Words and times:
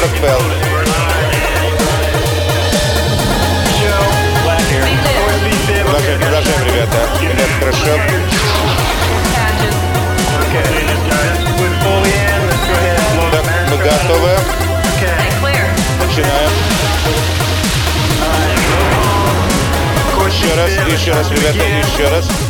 40 0.00 0.12
ПЛ. 0.12 0.42
Продолжаем, 6.20 6.62
ребята. 6.64 7.00
Электрошок. 7.20 8.00
Так, 13.30 13.44
мы 13.70 13.76
готовы. 13.76 14.30
Начинаем. 16.06 16.52
Еще 20.26 20.54
раз, 20.54 20.70
еще 20.88 21.12
раз, 21.12 21.30
ребята, 21.30 21.58
еще 21.58 22.08
раз. 22.08 22.49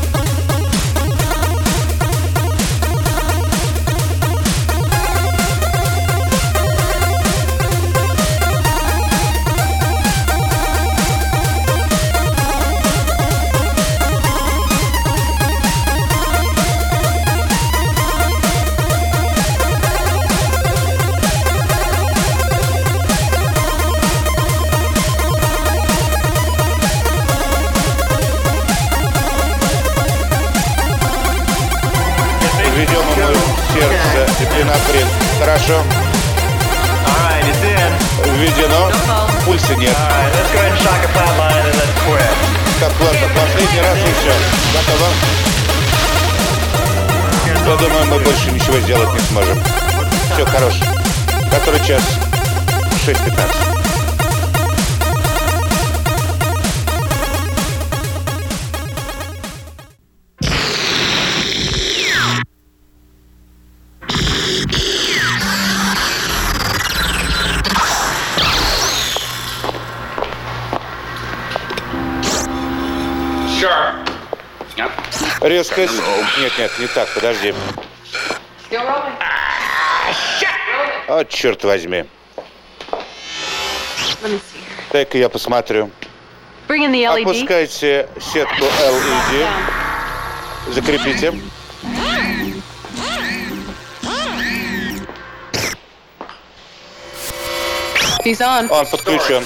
Хорош. 50.70 51.50
Который 51.50 51.81
час? 51.86 52.03
6.15. 53.06 53.81
Резкость. 75.42 75.94
Нет, 76.38 76.53
нет, 76.59 76.70
не 76.78 76.86
так, 76.86 77.09
подожди. 77.14 77.54
О, 81.10 81.25
черт 81.25 81.65
возьми. 81.65 82.04
Дай-ка 84.93 85.19
я 85.19 85.28
посмотрю. 85.28 85.91
LED. 86.69 87.22
Опускайте 87.22 88.09
сетку 88.21 88.65
LED. 88.65 89.47
Закрепите. 90.72 91.34
Он 98.71 98.87
подключен. 98.87 99.44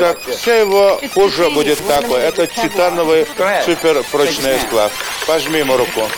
Так, 0.00 0.18
вся 0.36 0.56
его 0.56 1.00
кожа 1.14 1.50
будет 1.50 1.84
такой. 1.86 2.20
Это 2.20 2.46
титановый 2.46 3.26
суперпрочный 3.64 4.58
сплав. 4.60 4.92
Пожми 5.26 5.58
ему 5.60 5.76
руку. 5.76 6.08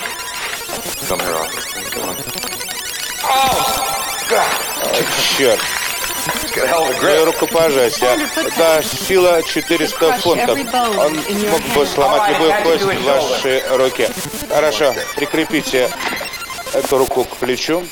Черт. 5.37 5.61
Мою 7.02 7.25
руку 7.25 7.46
пожатие. 7.46 8.29
Да, 8.56 8.82
сила 8.82 9.43
400 9.43 10.12
фунтов. 10.19 10.58
Он 10.99 11.14
мог 11.50 11.61
бы 11.75 11.87
сломать 11.87 12.31
любую 12.32 12.55
кость 12.62 12.82
в 12.85 13.05
вашей 13.05 13.62
руке. 13.76 14.11
Хорошо, 14.49 14.94
прикрепите 15.17 15.90
эту 16.75 16.99
руку 16.99 17.25
к 17.25 17.37
плечу. 17.37 17.85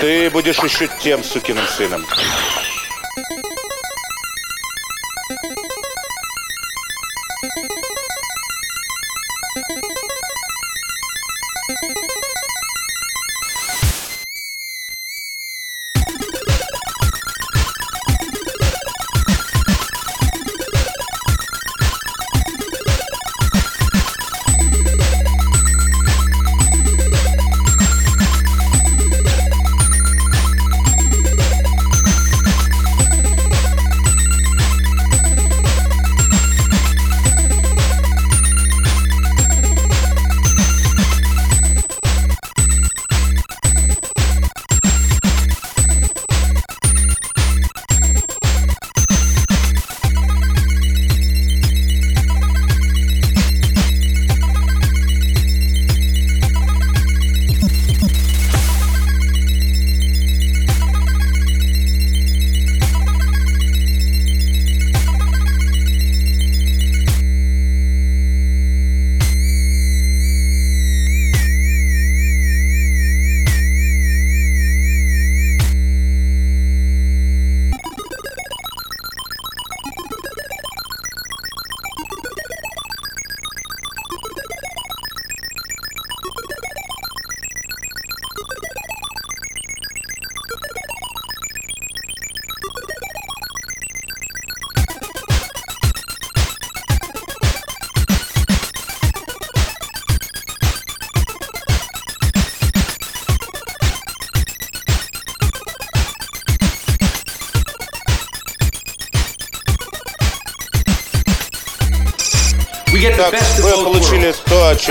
Ты 0.00 0.30
будешь 0.30 0.58
еще 0.58 0.88
тем 1.02 1.22
сукиным 1.22 1.66
сыном. 1.66 2.06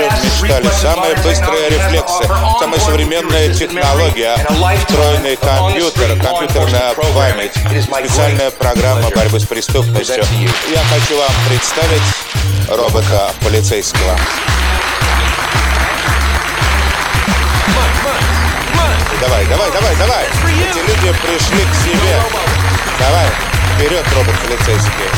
Чем 0.08 0.24
мечтали. 0.24 0.68
Самые 0.80 1.14
быстрые 1.16 1.68
рефлексы, 1.70 2.24
самая 2.58 2.80
современная 2.80 3.52
технология, 3.52 4.36
встроенный 4.86 5.36
компьютер, 5.36 6.18
компьютерная 6.22 6.94
память, 6.94 7.52
специальная 7.84 8.50
программа 8.50 9.10
борьбы 9.10 9.38
с 9.38 9.44
преступностью. 9.46 10.24
Я 10.70 10.82
хочу 10.84 11.18
вам 11.18 11.32
представить 11.48 12.02
робота 12.68 13.32
полицейского. 13.42 14.16
Давай, 19.20 19.44
давай, 19.46 19.70
давай, 19.70 19.96
давай! 19.96 20.24
Эти 20.24 20.78
люди 20.78 21.14
пришли 21.20 21.64
к 21.64 21.74
себе. 21.74 22.22
Давай, 22.98 23.26
вперед, 23.76 24.04
робот 24.14 24.34
полицейский. 24.38 25.10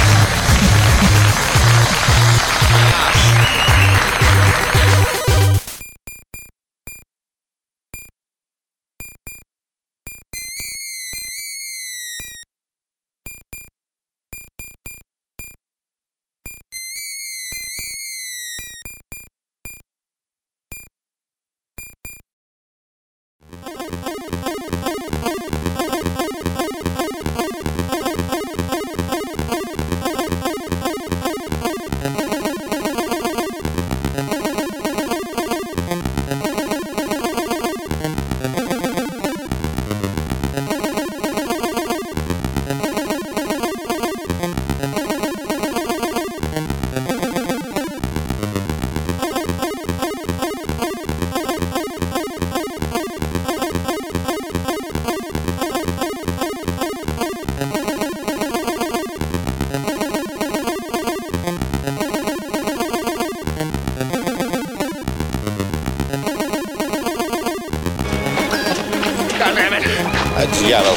Дьявол. 70.46 70.96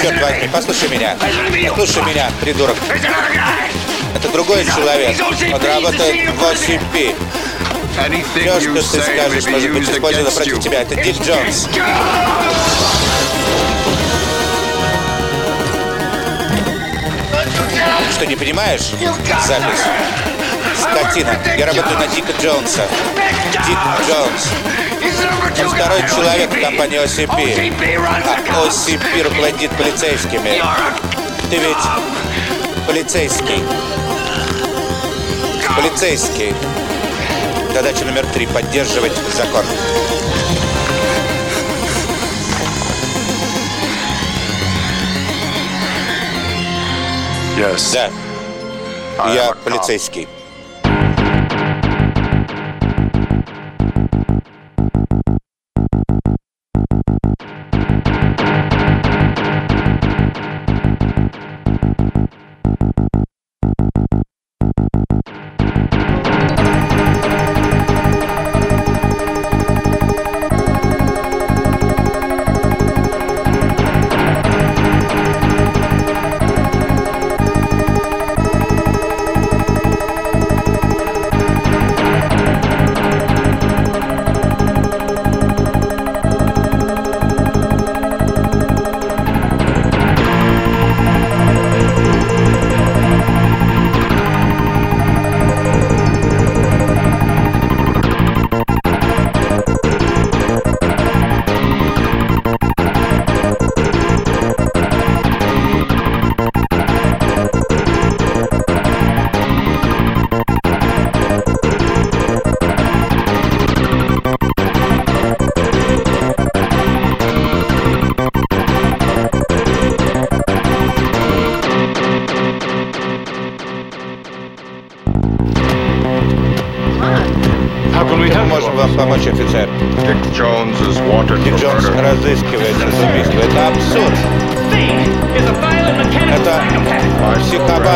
Черт 0.00 0.22
возьми, 0.22 0.48
послушай 0.52 0.88
меня. 0.88 1.16
Послушай 1.68 2.02
меня, 2.04 2.30
придурок. 2.40 2.76
Это 4.14 4.28
другой 4.28 4.64
человек. 4.64 5.16
Он 5.52 5.60
работает 5.60 6.30
в 6.30 6.42
OCP. 6.42 7.14
Все, 8.34 8.60
что 8.60 8.92
ты 8.92 9.02
скажешь, 9.02 9.46
может 9.46 9.72
быть 9.72 9.88
использовано 9.88 10.30
против 10.30 10.60
тебя. 10.60 10.82
Это 10.82 10.94
Дик 10.96 11.20
Джонс. 11.20 11.68
Что, 18.12 18.26
не 18.26 18.36
понимаешь? 18.36 18.92
Запись. 19.46 19.80
Скотина. 20.80 21.36
Я 21.58 21.66
работаю 21.66 21.98
на 21.98 22.06
Дика 22.06 22.32
Джонса. 22.40 22.86
Дик 23.66 23.78
Джонс. 24.06 24.48
Он 25.22 25.68
второй 25.68 26.00
человек 26.08 26.50
в 26.50 26.60
компании 26.60 26.98
OCP. 26.98 27.72
А 28.48 28.66
OCP 28.66 29.22
руководит 29.22 29.70
полицейскими. 29.72 30.62
Ты 31.50 31.56
ведь 31.56 32.86
полицейский. 32.86 33.62
Полицейский. 35.76 36.54
Задача 37.72 38.04
номер 38.04 38.26
три— 38.34 38.46
поддерживать 38.54 39.12
закон. 39.34 39.64
Yes. 47.56 48.10
Да, 49.16 49.32
я 49.32 49.52
полицейский. 49.64 50.28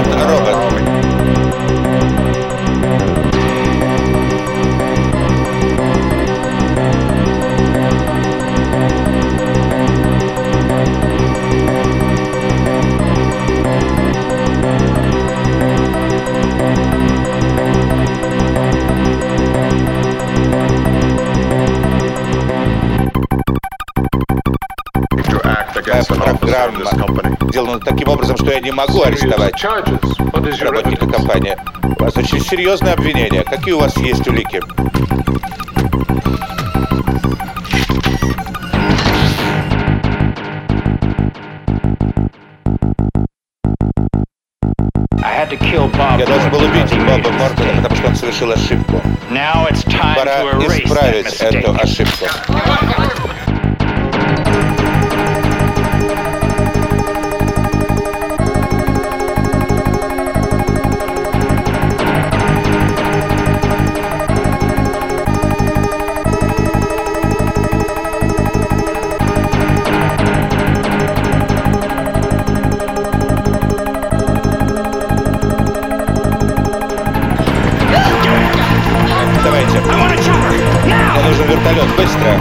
Психопат-робот. 0.06 0.75
Образом, 28.26 28.36
что 28.36 28.54
я 28.54 28.60
не 28.60 28.72
могу 28.72 29.02
арестовать 29.02 29.54
работника 30.62 31.06
компании. 31.06 31.56
У 31.82 32.02
вас 32.02 32.16
очень 32.16 32.40
серьезное 32.40 32.94
обвинение. 32.94 33.42
Какие 33.44 33.74
у 33.74 33.78
вас 33.80 33.96
есть 33.98 34.26
улики? 34.26 34.60
Я 46.18 46.26
должен 46.26 46.50
был 46.50 46.58
убить 46.58 46.90
Боба 46.90 47.30
Мортона, 47.30 47.72
потому 47.76 47.96
что 47.96 48.08
он 48.08 48.16
совершил 48.16 48.50
ошибку. 48.52 49.00
Пора 50.16 50.42
исправить 50.68 51.32
эту 51.40 51.72
ошибку. 51.78 52.26
Нужен 81.26 81.46
вертолет. 81.46 81.88
Быстро. 81.96 82.40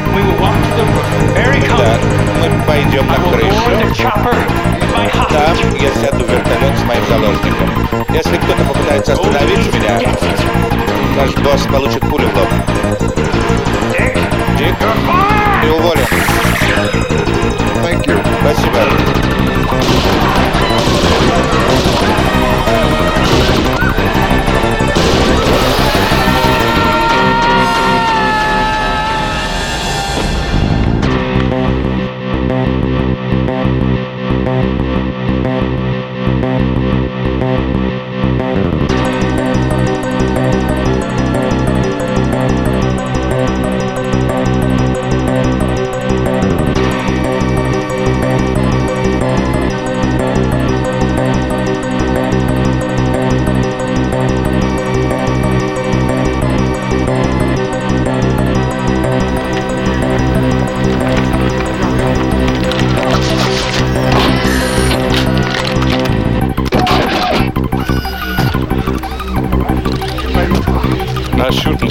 Да, 1.77 1.97
мы 2.39 2.65
пойдем 2.65 3.07
на 3.07 3.15
крышу. 3.15 3.55
Там 4.93 5.07
hostage. 5.07 5.81
я 5.81 5.89
сяду 6.01 6.25
в 6.25 6.29
вертолет 6.29 6.77
с 6.77 6.83
моим 6.83 7.05
заложником. 7.07 8.05
Если 8.13 8.37
кто-то 8.37 8.63
попытается 8.63 9.13
остановить 9.13 9.73
меня, 9.73 9.99
наш 11.17 11.35
босс 11.35 11.61
получит 11.63 12.01
пулю 12.01 12.27
в 12.27 12.37
лоб. 12.37 12.49
Дик, 14.57 14.75
ты 15.61 15.71
уволен. 15.71 16.05
Спасибо. 18.41 19.14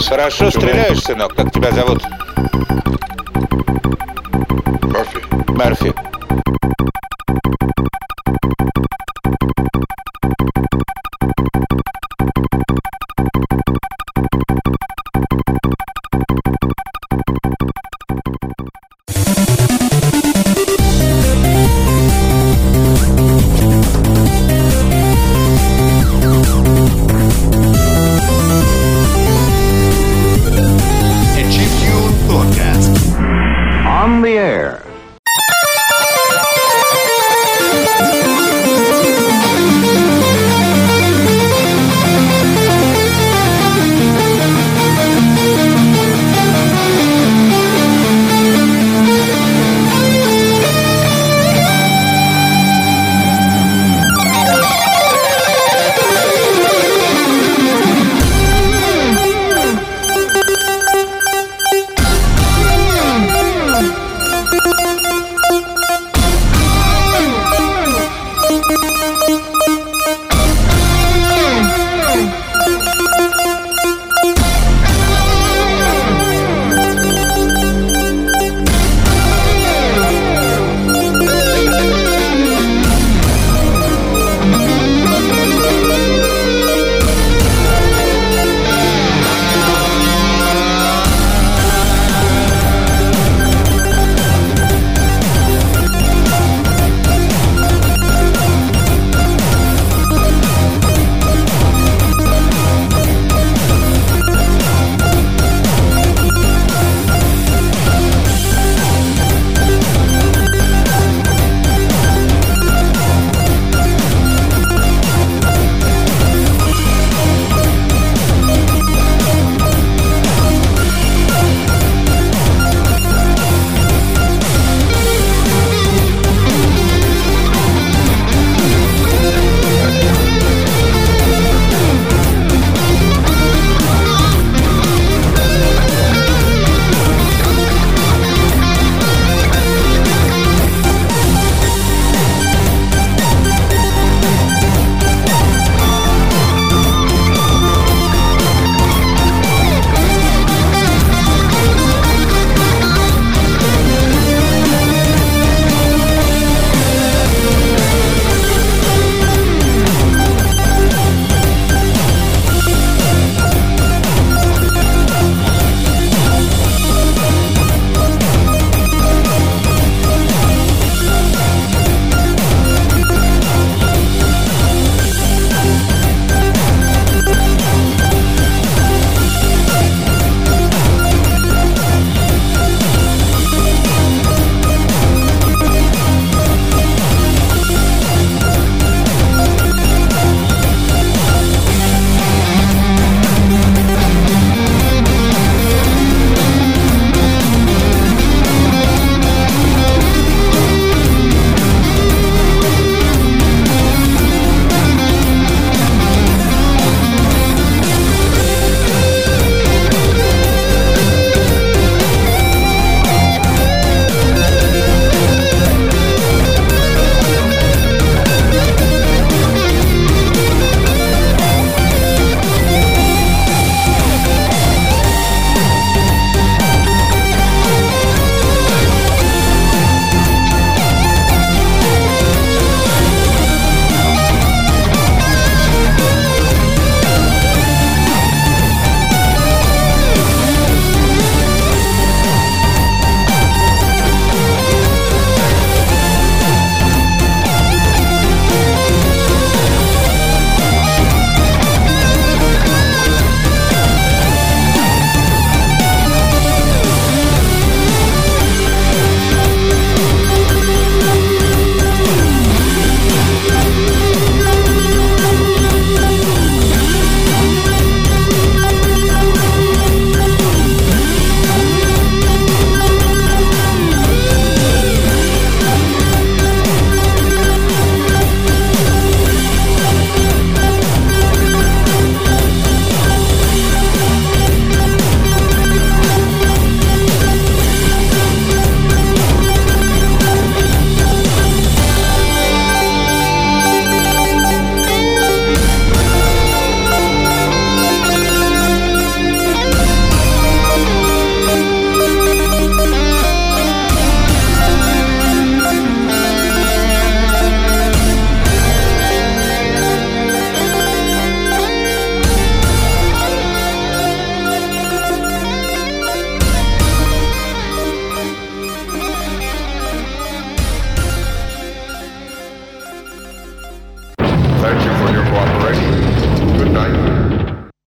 Хорошо 0.09 0.51
стреляешь, 0.51 1.03
сынок. 1.03 1.35
Как 1.35 1.53
тебя 1.53 1.71
зовут? 1.73 2.03
Murphy. 4.83 5.53
Мерфи. 5.57 6.13